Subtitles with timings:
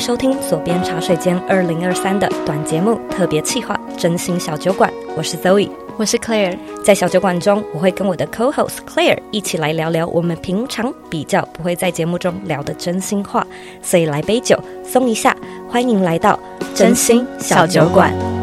[0.00, 5.68] 收听左边茶水间二零二三的短节目特别企划《真心小酒馆》，我是 Zoe，
[5.98, 6.56] 我是 Claire。
[6.82, 13.46] 在小酒馆中，我会跟我的 Co-host Claire 一起来聊聊我们平常比较不会在节目中聊的真心话，
[13.82, 15.36] 所以来杯酒松一下，
[15.68, 16.40] 欢迎来到
[16.74, 18.39] 真心小酒馆。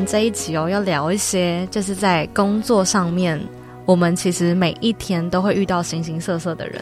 [0.00, 3.38] 们这一集哦，要聊一些就是在工作上面，
[3.84, 6.80] 我们其实每一天都会遇到形形色色的人。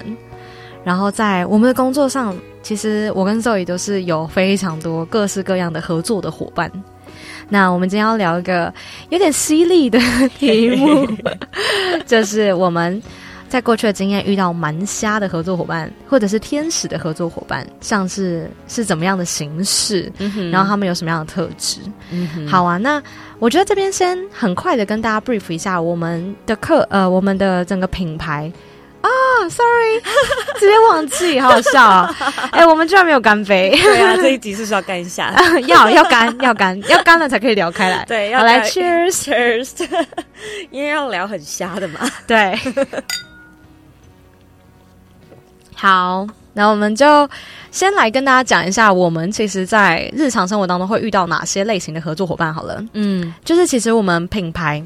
[0.85, 6.71] 然后在我们的工作上，其实我跟 Zoe 都是有非常多各式各样的合作的伙伴。
[7.49, 8.73] 那我们今天要聊一个
[9.11, 9.99] 有点犀利的
[10.39, 11.05] 题目，
[12.07, 13.03] 就是我们。
[13.49, 21.81] 在过去的经验遇到蛮瞎的合作伙伴，或者是天使的合作伙伴，像是是怎么样的形式，嗯、然后他们有什么样的特质？
[22.11, 23.03] 嗯、好啊，那
[23.39, 28.53] 我觉得这边先很快的跟大家 brief 一下我们的课，呃，我们的整个品牌
[29.01, 29.09] 啊
[29.49, 30.01] ，sorry，
[30.59, 32.15] 直接忘记，好好笑啊！
[32.51, 35.33] 哎、欸，我们居然没有干杯，对啊，这一集是不是要干一下？
[35.69, 38.05] 要要干，要干，要干了才可以聊开来。
[38.07, 39.71] 对，要来 cheers，cheers，
[40.71, 42.01] 因为要聊很瞎的嘛。
[42.27, 42.59] 对。
[45.81, 47.07] 好，那我们就
[47.71, 52.53] 先来跟大家讲一下，我们其实，在日常生活当中会遇到哪些类型的合作伙伴。
[52.53, 54.85] 好了，嗯，就是其实我们品牌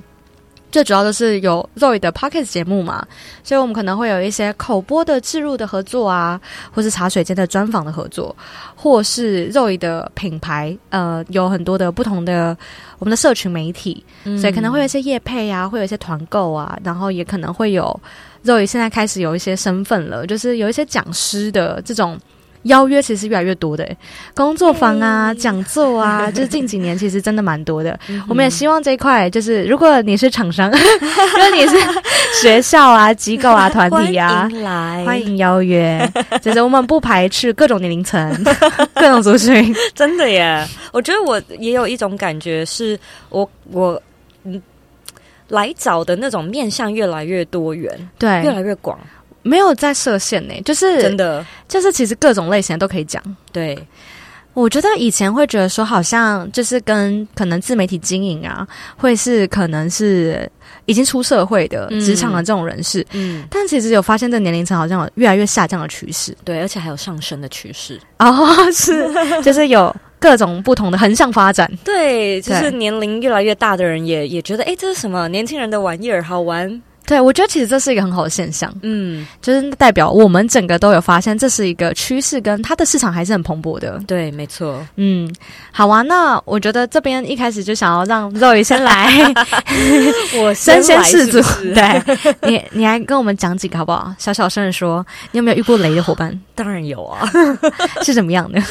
[0.71, 3.03] 最主要的是有 Zoe 的 Podcast 节目嘛，
[3.43, 6.39] 所以我们可能会有一些口播的置入的合作啊，
[6.75, 8.37] 或是茶水间的专访的合作，
[8.77, 12.55] 或是 Zoe 的品牌，呃，有很多的不同的
[12.99, 17.99] 我们的社群媒体，嗯、所以可能会有一些业配啊，会有一些团购啊，然后也可能会有。
[18.45, 22.19] Zoe 现在开始有一些身份了，就是有一些讲师的这种
[22.65, 23.89] 邀约，其实越来越多的
[24.35, 27.99] 工作坊啊、讲、欸、座啊， 就是近几年其实真的蛮多的。
[28.29, 31.77] 我们也希望这一块，就是如果你是厂商， 如果你是
[32.41, 36.09] 学校啊、机构啊、团体啊，欢迎来，欢迎邀约。
[36.41, 38.45] 就是我们不排斥各种年龄层、
[38.95, 40.65] 各种族群，真的耶。
[40.93, 42.99] 我觉得我也有一种感觉，是
[43.29, 44.01] 我我
[44.45, 44.61] 嗯。
[45.49, 48.99] 来找的那种面向越来越多元，对，越来越广，
[49.43, 53.23] 没有在设限呢，就是真的，就是其实各种类型都可以讲。
[53.53, 53.77] 对，
[54.55, 58.67] 我觉得以前会觉得说，好像就是跟可能自媒体经营啊，
[58.97, 60.51] 会是可能是
[60.87, 68.01] 已经出社会的职场的这种人士，嗯，但其实有发现这年龄层好像有越来越下降的趋势，对，而且还有上升的趋势。
[68.19, 69.07] 哦，是，
[69.43, 69.95] 就是有。
[70.23, 76.81] 各种不同的横向发展，对，就是年龄越来越大的人也也觉得，哎，这是什么年轻人的玩意儿，好玩。
[77.05, 84.01] 对，我觉得其实这是一个很好的现象，嗯，就是代表我们整个都有发现这是一个趋势，跟它的市场还是很蓬勃的。
[84.07, 85.29] 对，没错，嗯，
[85.73, 89.11] 好啊，那我觉得这边一开始就想要让 Zoe 先来，
[90.39, 91.43] 我 身先士卒，
[91.75, 92.03] 对，
[92.49, 94.15] 你你来跟我们讲几个好不好？
[94.17, 96.41] 小小声的说，你有没有遇过雷的伙伴？
[96.55, 97.29] 当然有啊，
[98.03, 98.63] 是怎么样的？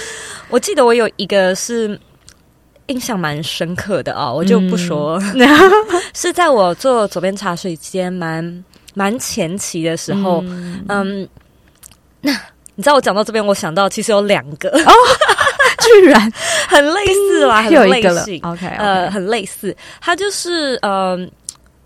[0.51, 1.97] 我记得我有一个是
[2.87, 5.47] 印象蛮深刻的啊、哦，我就不说，嗯、
[6.13, 8.63] 是在我做左边茶水间蛮
[8.93, 11.29] 蛮前期的时候，嗯，嗯，
[12.19, 12.31] 那
[12.75, 14.69] 你知道我讲到这边，我想到其实有两个。
[14.69, 14.91] 哦，
[15.79, 16.31] 居然。
[16.67, 21.19] 很类似啦，很类似，OK，呃，很类似，它就是嗯。
[21.19, 21.29] 呃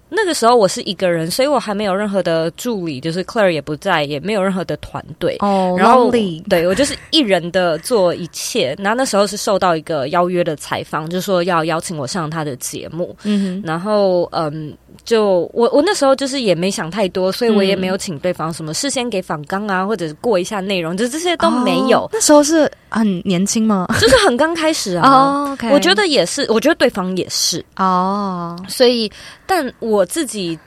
[0.10, 5.38] 那个时候我是一个人，所以我还没有任何的助理，就是 Claire 也不在，也没有任何的团队。
[5.40, 8.76] 哦、oh，然后对我就是一人的做一切。
[8.78, 13.16] 然后那时候是受到一个邀约的采访，就说要邀请我上他的节目。
[13.24, 14.76] 嗯哼，然后嗯。
[15.04, 22.06] 就我我那时候就是也没想太多，所以我也没有请对方什么事先给访纲啊，或者是过一下内容，就这些都没有。
[22.06, 23.86] 哦、那时候是很年轻吗？
[24.02, 25.56] 就是很刚开始啊。
[25.72, 28.58] 我觉得也是，我觉得对方也是哦。
[28.68, 29.12] 所以，
[29.46, 30.58] 但我自己。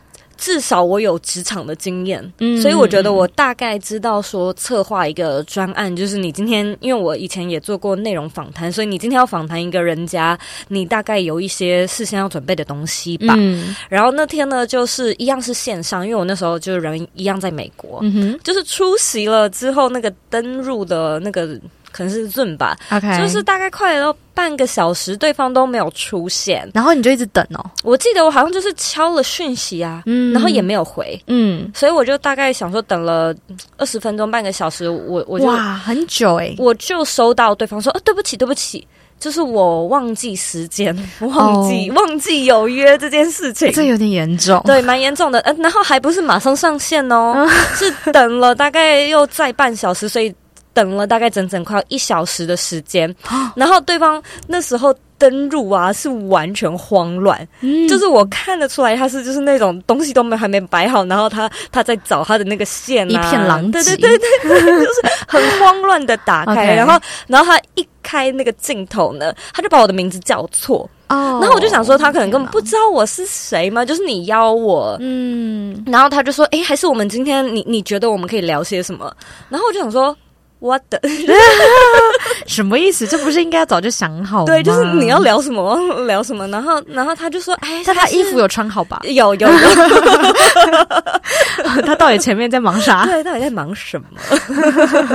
[0.40, 10.38] 至少我有职场的经验，嗯，所以我觉得我大概知道说策划一个专案，就是你今天，因为我以前也做过内容访谈，所以你今天要访谈一个人家，
[10.69, 13.34] 你大概有一些事先要准备的东西吧。
[13.36, 18.00] 嗯，然后那天呢，就是一样是线上，因为我那时候就是人一样在美国，
[18.44, 21.58] 就是出席了之后那个登入的那个。
[21.90, 27.64] 可能是 Zoom 吧，OK，就是大概快了半个小时，对方都没有出现，然后你就一直等哦。
[27.82, 33.35] 我记得我好像就是敲了讯息啊，嗯，然后也没有回，嗯，所以我就大概想说等了
[33.76, 38.87] 二十分钟，半个小时，我我就哇很久诶，我就收到对方说，呃，对不起，对不起，
[39.19, 41.99] 就是我忘记时间， 忘记、oh.
[41.99, 50.32] 忘记有约这件事情，这有点严重，对，蛮严重的，呃，然后还不是马上上线哦， 是等了大概又再半小时，所以。
[50.72, 53.14] 等了大概整整快要一小时的时间，
[53.54, 70.88] 然后对方那时候登入啊是完全慌乱，嗯，就是我看得出来他是就是那种东西都没还没摆好，然后他他在找他的那个线，啊，一片狼藉，对对对对，就是很慌乱的打开，然后然后他一开那个镜头呢，他就把我的名字叫错。
[71.08, 79.12] 哦，然后我就想说他可能根本不知道我是谁嘛，就是你邀我，嗯，然后他就说，哎，还是我们今天你你觉得我们可以聊些什么？
[79.48, 80.16] 然后我就想说。
[80.60, 80.99] What the?
[82.46, 83.06] 什么意思？
[83.06, 84.46] 这不是应该早就想好吗？
[84.46, 85.76] 对，就是你要聊什么
[86.06, 89.00] 聊什么，然后然后他就说：“哎，他他衣服有穿好吧？
[89.05, 89.49] 有有有。
[89.49, 89.58] 有
[91.87, 93.06] 他到底前面在忙啥？
[93.06, 94.06] 对，到底在忙什么？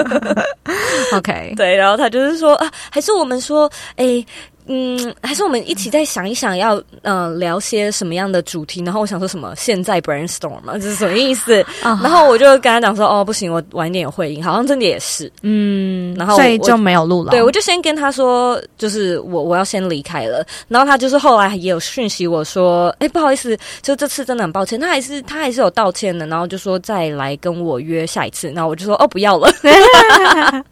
[1.18, 4.26] OK，对，然后他就是说啊，还是我们说，哎。”
[4.68, 8.82] 嗯，还是我们一起再想一想要，要呃聊些什么样的主题。
[8.84, 11.62] 然后我想说什么，现在 brainstorm 嘛，这是什么意思？
[11.84, 17.32] 哦、然后我就跟他讲说，哦，不行，我晚一点有会议，好像真的也是，嗯，然后所以就没有录了。
[17.32, 20.46] 对，我就先跟他说，就是我我要先离开了。
[20.68, 24.80] 然后他就是后来也有讯息我说，哎、欸，不好意思，就这次真的很抱歉。
[24.80, 28.50] 他还是他还是有道歉的，然后就说再来跟我约下一次。
[28.52, 29.50] 然后我就说，哦，不要了。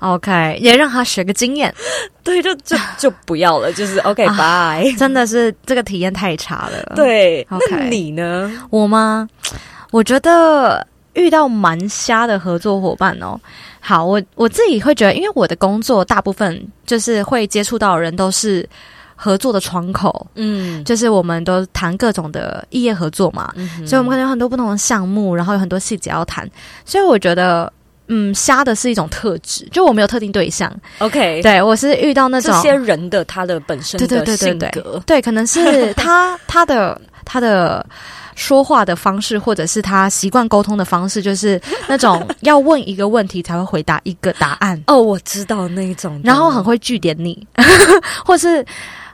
[0.00, 1.72] OK，也让他学个经验。
[2.28, 4.82] 对，就就就不要了，就是 OK，拜、啊。
[4.98, 6.92] 真的是这个体验太差了。
[6.94, 8.52] 对那你呢？
[8.68, 9.26] 我吗？
[9.90, 13.40] 我觉得遇到蛮瞎的合作伙伴哦。
[13.80, 18.68] 好，我我自己会觉得，因为我的工作大部分就是会接触到的人都是
[19.16, 26.46] 合作的窗口，嗯，就是我们都谈各种的异业合作嘛，嗯，所以我们可能有很多不同的项目，然后有很多细节要谈，
[26.84, 27.72] 所以我觉得。
[28.08, 30.74] 嗯，瞎的是一种特质，就我没有特定对象。
[30.98, 37.84] OK，对我是遇到那种这些人的他的本身的性格，对对对对对，对，可能是他 他的他的
[38.34, 44.82] 说话的方式，或者是他习惯沟通的方式，就是那种要问一个问题才会回答一个答案。
[44.88, 47.46] 哦，我知道那一种，然后很会据点你，
[48.24, 48.64] 或是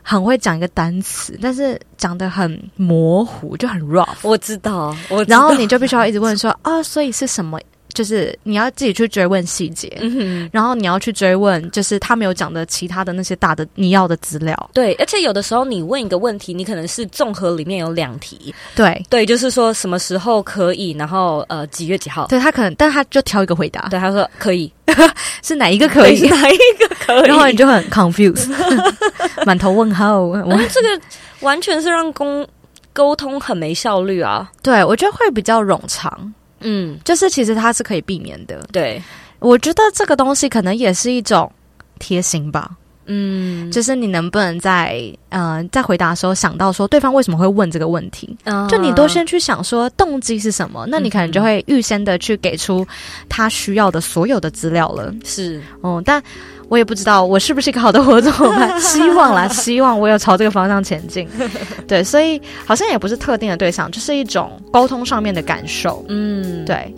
[0.03, 4.07] 很会讲一个单词，但是讲的很模糊，就很 rough。
[4.23, 7.59] 我知道，我然后你就必须要一直问说啊、哦，所以是什么？
[7.95, 14.55] 就是你要自己去追问细节，嗯，然后你要去追问，就是他没有讲的其他的那些大的你要的资料。
[14.75, 18.55] 对，而且有的时候你问一个问题，你可能是综合里面有两题。
[18.75, 22.27] 对对，就是说什么时候可以，然后呃几月几号？
[22.27, 23.89] 对他可能，但他就挑一个回答。
[23.89, 24.71] 对，他说可以，
[25.43, 26.21] 是哪一个可以？
[26.29, 27.29] 哪一个可以？
[27.29, 28.53] 然后你就很 confused，
[29.47, 30.21] 满头问号。
[30.21, 31.01] 我这个
[31.41, 32.47] 完全是让沟
[32.93, 34.51] 沟通很没效率啊！
[34.63, 36.33] 对，我觉得会比较冗长。
[36.65, 38.61] 嗯，就是其实它是可以避免的。
[38.73, 39.01] 对，
[39.39, 41.51] 我觉得这个东西可能也是一种
[41.99, 42.77] 贴心吧。
[43.07, 48.37] 嗯，就是你能不能在呃在回答的时候想到说对方为什么会问这个问题？
[48.45, 52.87] 嗯，就你都先去想说动机是什么，那你可能就会预先的去给出
[53.29, 55.15] 他需要的所有的资料了。
[55.25, 56.23] 是，哦，但
[56.69, 61.29] 我也不知道我是不是一个好的合作伙伴， 希望啦，希望我有朝这个方向前进。
[61.87, 66.05] 对，所以好像也不是特定的对象，就是一种沟通上面的感受。
[66.09, 66.93] 嗯，对。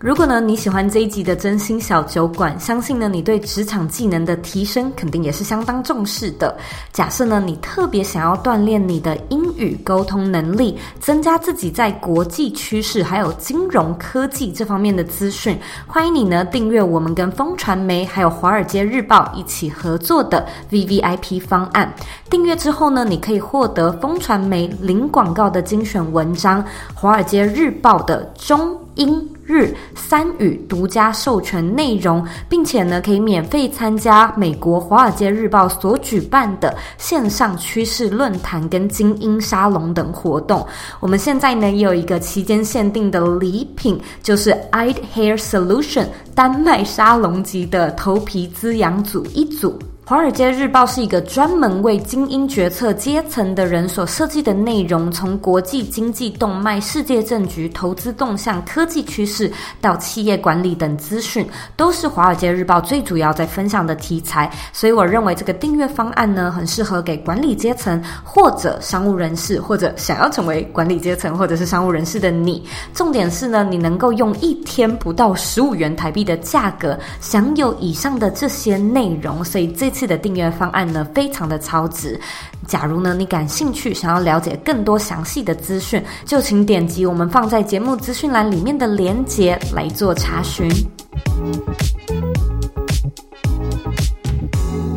[0.00, 6.56] 如果呢，你喜欢这一集的真心小酒馆，相信呢，你对职场技能的提升肯定也是相当重视的。
[6.90, 21.92] 假设呢，你特别想要锻炼你的英语沟通能力，增加自己在国际趋势还有金融科技这方面的资讯，欢迎你呢订阅我们跟风传媒还有华尔街日报一起合作的 VVIP 方案。
[22.30, 26.64] 订阅之后呢，你可以获得风传媒零广告的精选文章，
[26.94, 40.64] 华尔街日报的中英日三语独家授权内容，并且呢，可以免费参加美国《华尔街日报》所举办的线上趋势论坛跟精英沙龙等活动。
[41.00, 49.76] 我们现在呢，也有一个期间限定的礼品，就是 I'd Hair Solution 丹麦沙龙级的头皮滋养组一组。
[50.10, 59.48] 华尔街日报是一个专门为精英决策阶层的人所设计的内容，从国际经济动脉、世界政局、投资动向、科技趋势
[59.80, 64.50] 到企业管理等资讯，都是华尔街日报最主要在分享的题材。
[64.72, 72.66] 所以，我认为这个订阅方案呢，很适合给管理阶层或者商务人士，或者想要成为管理阶层或者是商务人士的你。
[72.92, 79.44] 重点是呢，你能够用一天不到十五元台币的价格，享有以上的这些内容。
[79.44, 79.99] 所以这次。
[80.06, 82.18] 的订阅方案呢，非常的超值。
[82.66, 90.68] 假如呢，你感兴趣，想要了解更多详细的资讯，就请点击我们放在节目资讯栏里面的链接来做查询。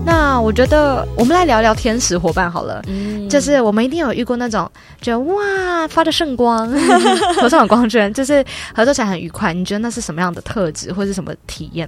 [0.06, 2.82] 那那我觉得我们来聊聊天使伙伴好了。
[2.88, 4.68] 嗯，就是我们一定有遇过那种，
[5.00, 6.68] 就哇发着圣光，
[7.40, 8.44] 头上有光圈，就是
[8.74, 9.54] 合作起来很愉快。
[9.54, 11.88] 你觉得那是什么样的特质，或是什么体验？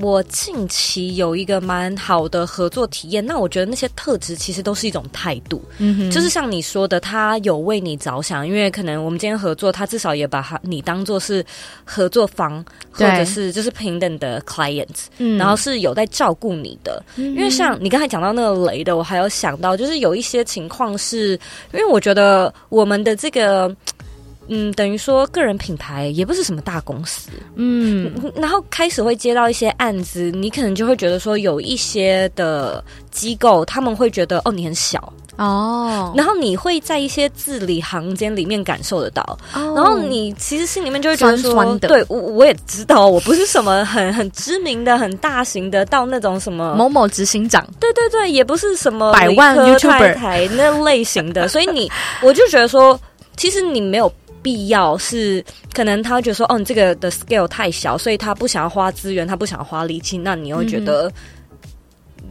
[0.00, 11.44] 我近期有一个蛮好的合作体验，那我觉得那些特质其实都是一种态度，嗯哼，就是像你说的，他有为你着想，因为可能我们今天合作，他至少也把他你当做是
[11.84, 14.86] 合作方，或者是就是平等的 client，
[15.18, 21.32] 嗯，然后是有在照顾你的，嗯，因为像你刚才讲到那个雷的，我还有想到，就是有一些情况是，
[21.72, 23.74] 因为我觉得我们的这个。
[24.48, 35.12] 嗯，等于说个人品牌也不是什么大公司，嗯，然后开始会接到一些案子，你可能就会觉得说有一些的机构他们会觉得哦，你很小。
[35.36, 39.22] 哦，然后你会在一些字里行间里面感受得到，
[39.54, 41.86] 哦，然后你其实心里面就会觉得说，酸酸的。
[41.86, 51.88] 对我我也知道我不是什么很很知名的很大型的到那种什么某某执行长，对对对，也不是什么百万 YouTuber 那类型的，所以你
[52.20, 52.98] 我就觉得说，
[53.36, 54.12] 其实你没有。
[54.48, 61.12] 必要是可能他会觉得说，哦，你这个的 scale 太小，所以他不想要花资源，他不想要花力气，那你又会觉得，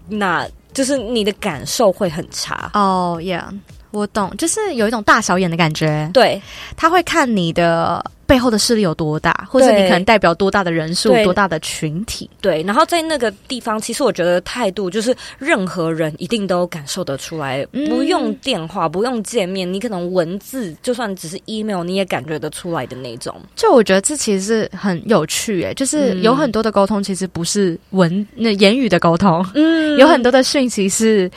[0.09, 2.71] 嗯、那就是你的感受会很差。
[2.74, 3.43] 哦、oh，yeah，
[3.91, 6.09] 我懂，就是有一种大小眼的感觉。
[6.12, 6.41] 对，
[6.75, 8.03] 他会看你的。
[8.27, 12.29] 背后的势力有多大，或者你可能代表多大的人数、多大的群体？
[12.41, 23.34] 对，然后在那个地方，其实我觉得态度就是任何人一定都感受得出来，嗯、不用电话，不用见面，你可能文字就算只是 email，你也感觉得出来的那种。
[23.55, 31.31] 就我觉得这其实是很有趣，诶，就是有很多的沟通其实不是文那言语的沟通，嗯，有很多的讯息是。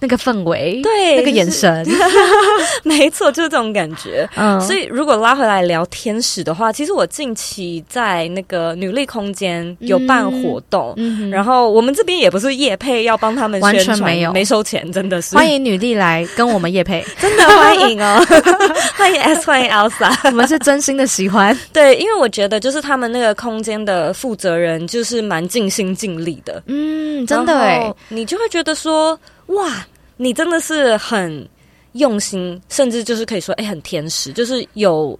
[0.00, 1.84] 那个氛围，对，那个眼神，
[2.84, 4.28] 没错，就是这种感觉。
[4.36, 15.34] 嗯，所以如果拉回来聊天使的话，其实我近期在那个女力空间有办活动，嗯，然后我们这边也不是叶配，要帮他们宣传，没有，没收钱，真的是。
[15.34, 18.24] 欢迎女力来跟我们叶配， 真的欢迎哦，
[18.96, 21.58] 欢迎 S，欢迎 Elsa，我们是真心的喜欢。
[21.72, 29.18] 对，因为我觉得就是他们那个空间的负责人就是蛮尽心尽力的，嗯，真的哎，你就会觉得说。
[29.48, 29.86] 哇，
[30.16, 31.48] 你真的是很
[31.92, 35.18] 用心，甚至就是可以说，哎、很天使，就是有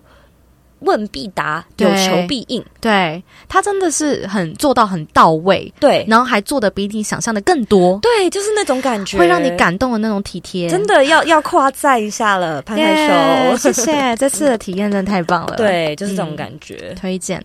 [0.80, 2.64] 问必答，有求必应。
[2.80, 17.44] 对，他真的是很做到很到位，对，然后还做的比你想象的更多，对，就是那种感觉，会让你感动的那种体贴，真的要要夸赞一下了，拍拍手，yeah, 谢谢， 这次的体验真的太棒了，对，就是这种感觉，嗯、推荐。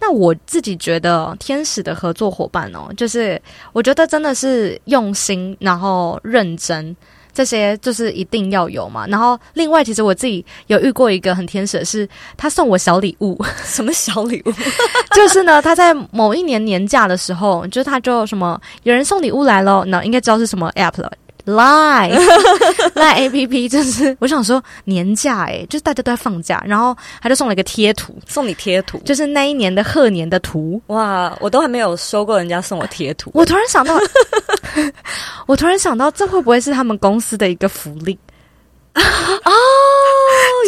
[0.00, 3.40] 那我自己觉得天使的合作伙伴哦，就是
[3.72, 6.96] 我觉得真的是用心，然后认真，
[7.32, 9.06] 这些就是一定要有嘛。
[9.06, 13.38] 然后另外，其实我自己有遇过一个很天使的是，他送我小礼物。
[13.64, 14.52] 什么小礼物？
[15.14, 21.10] 就是呢，他在某一年年假的时候，就是他就什么有人送礼物来了，那应该知道是什么 app 了。
[21.44, 22.16] Line
[22.94, 30.80] Line A P P 就是我想说年假哎、欸，就是大家都在放假，然后他就送了一个贴图，送你贴图，就是那一年的贺年的图。
[30.86, 33.30] 哇，我都还没有收过人家送我贴图。
[33.34, 33.98] 我突然想到，
[35.46, 38.18] 我突然想到，这会不会是他们公司的一个福利？
[38.94, 39.50] 哦，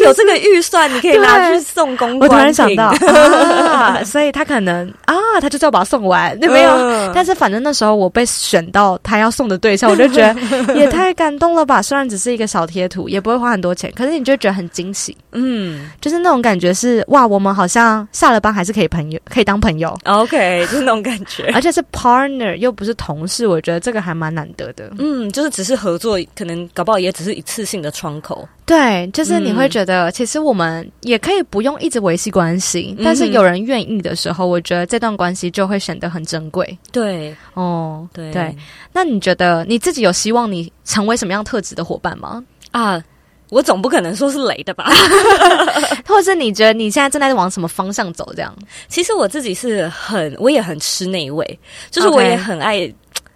[0.03, 2.29] 有这个预算，你可以拿去送公关。
[2.29, 2.87] 我突然想到
[3.73, 7.13] 啊，所以他可能啊，他就是要把它送完，对没有、嗯？
[7.15, 11.81] 但是反正那时候我被选到他要送的对象，我就觉得 也太感动了吧！
[11.83, 15.17] 虽然只是一个小贴图，也不会花很多钱，可是你就觉得很惊喜。
[15.33, 19.97] 嗯，就是那种感觉是哇，我们好像下了班还是可以朋友，可以当朋友。
[20.05, 24.91] OK，就是那种感觉， 而且是 partner 又不是同事，我觉得这个还蛮难得的。
[24.99, 28.49] 嗯，就是只是合作，可能搞不好也只是一次性的窗口。
[28.67, 36.79] 对，就是你会觉得，其实我们也可以不用一直维系关系，嗯，但是有人愿意的时候，我觉得这段关系就会显得很珍贵。
[36.91, 38.57] 对，哦，对对。
[38.93, 42.43] 那你觉得你自己有希望你成为什么样特质的伙伴吗？
[42.71, 43.03] 啊，
[43.51, 44.91] 我总不可能说是雷的吧？
[46.09, 48.33] 或者是你觉得你现在正在往什么方向走？
[48.35, 48.55] 这样？
[48.89, 51.59] 其实我自己是很，我也很吃那一味，
[51.91, 52.91] 就是我也很爱。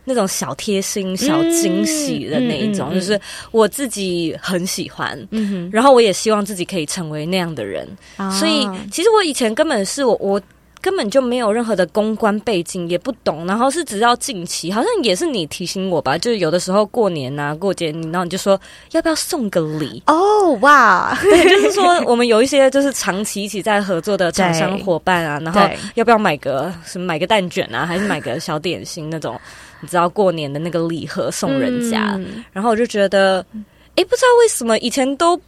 [0.09, 3.21] 那种小贴心、小惊喜的那一种，就是
[3.53, 7.87] 我自己很喜欢，嗯，然后我也希望自己可以成为那样的人。
[8.17, 10.41] 哦，所以，其实我以前根本是我我
[10.81, 13.47] 根本就没有任何的公关背景，也不懂。
[13.47, 18.61] 然后是直到近期，好像也是你提醒我吧，就是有的时候过年啊、过节，然后你就说
[18.93, 20.03] 要不要送个礼？
[20.07, 21.17] 哦，哇！
[21.23, 25.61] 对，就是说我们有一些就是长期一起在合作的厂商伙伴啊， 然后
[25.95, 29.39] 要不要买个什么买个蛋卷啊，还是买个小点心那种？
[29.81, 33.47] 你知道过年的那个礼盒送人家，嗯，然后我就觉得，
[33.95, 35.41] 哎，不知道为什么以前都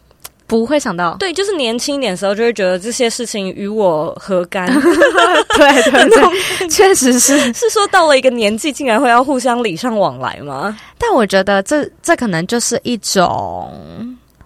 [0.51, 4.67] 不会想到，对，就是年轻一点的时候就会觉得这些事情与我何干？
[4.67, 7.39] 对 对对，确实是。
[7.53, 10.77] 是说到了一个年纪，竟然会要互相礼尚往来吗？
[10.97, 13.71] 但我觉得这这可能就是一种，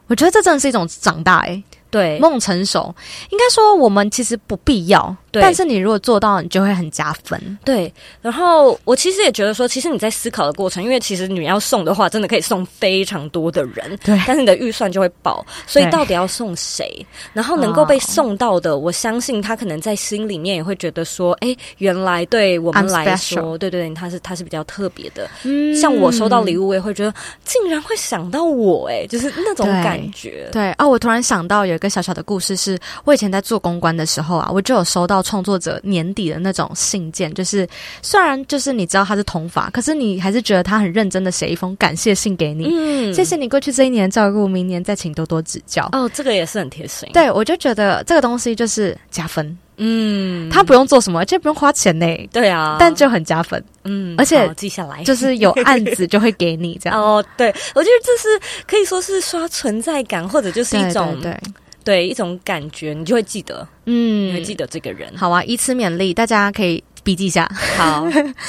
[0.05, 1.63] 我觉得这真的是一种长大哎、欸。
[1.95, 2.93] 对，梦成熟，
[3.29, 7.57] 应该说我们其实不必要，对，但是你如果做到，你就会很加分。
[7.63, 17.05] 对，然后我其实也觉得说，其实你在思考的过程，因为其实你要送的话，真的可以送非常多的人，对，但是你的预算就会爆，所以到底要送谁？
[17.31, 25.29] 然后能够被送到的，我相信他可能在心里面也会觉得说，哎，原来对我们来说，对对对，他是他是比较特别的。
[25.43, 27.13] 嗯，像我收到礼物，我也会觉得
[27.45, 30.49] 竟然会想到我，哎，就是那种感觉。
[30.51, 31.84] 对啊，我突然想到有一个。
[31.85, 37.67] 一个小小的故事是，我以前在做公关的时候啊，我就有收到创作者年底的那种信件，就是
[38.01, 45.87] 虽然就是你知道他是同法，可是你还是觉得他很认真的写一封感谢信给你，嗯，谢谢你过去这一年的照顾，明年再请多多指教。
[45.91, 47.07] 哦，这个也是很贴心。
[47.13, 56.99] 对，我就觉得这个东西就是加分，嗯，他不用做什么，就不用花钱呢，对啊，但就很加分，嗯，而且记下来，就是有案子就会给你这样。
[57.01, 61.37] 哦，对，我觉得这是可以说是刷存在感，或者就是一种对。
[61.85, 65.15] 对一种感觉，你就会记得，嗯，你会记得这个人。
[65.15, 67.49] 好啊，以此勉励，大家可以笔记一下。
[67.77, 68.05] 好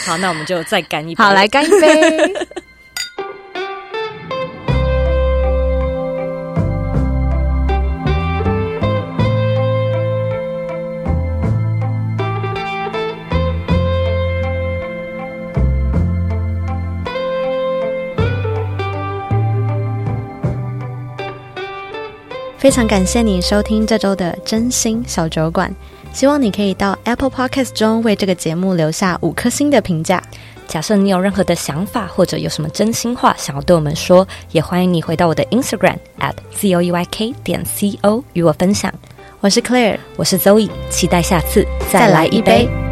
[0.07, 1.23] 好，那我们就再干一杯。
[1.23, 2.35] 好，来干一杯。
[22.67, 25.73] 非常感谢你收听这周的真心小酒馆，
[26.13, 30.21] 希望你可以到 Apple Podcast 中为这个节目留下五颗星的评价。
[30.67, 38.93] 假设你有任何的想法或者有什么真心话想要对我们说，也欢迎你回到我的 Instagram at zoeyk 点 co 与我分享。
[39.39, 42.86] 我是 Claire，我是 Zoe，期待下次再来一杯。